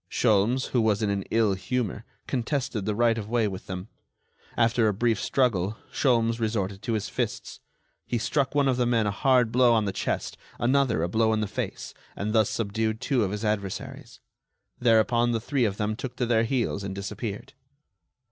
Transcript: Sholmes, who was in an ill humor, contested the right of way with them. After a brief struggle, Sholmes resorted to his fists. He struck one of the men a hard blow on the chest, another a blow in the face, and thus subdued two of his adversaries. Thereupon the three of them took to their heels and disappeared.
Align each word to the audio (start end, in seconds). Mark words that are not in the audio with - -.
Sholmes, 0.09 0.69
who 0.69 0.81
was 0.81 1.03
in 1.03 1.11
an 1.11 1.21
ill 1.29 1.53
humor, 1.53 2.05
contested 2.25 2.85
the 2.85 2.95
right 2.95 3.19
of 3.19 3.29
way 3.29 3.47
with 3.47 3.67
them. 3.67 3.87
After 4.57 4.87
a 4.87 4.95
brief 4.95 5.21
struggle, 5.21 5.77
Sholmes 5.93 6.39
resorted 6.39 6.81
to 6.81 6.93
his 6.93 7.07
fists. 7.07 7.59
He 8.07 8.17
struck 8.17 8.55
one 8.55 8.67
of 8.67 8.77
the 8.77 8.87
men 8.87 9.05
a 9.05 9.11
hard 9.11 9.51
blow 9.51 9.73
on 9.73 9.85
the 9.85 9.91
chest, 9.91 10.37
another 10.57 11.03
a 11.03 11.07
blow 11.07 11.33
in 11.33 11.41
the 11.41 11.45
face, 11.47 11.93
and 12.15 12.33
thus 12.33 12.49
subdued 12.49 12.99
two 12.99 13.23
of 13.23 13.29
his 13.29 13.45
adversaries. 13.45 14.19
Thereupon 14.79 15.33
the 15.33 15.39
three 15.39 15.65
of 15.65 15.77
them 15.77 15.95
took 15.95 16.15
to 16.15 16.25
their 16.25 16.45
heels 16.45 16.83
and 16.83 16.95
disappeared. 16.95 17.53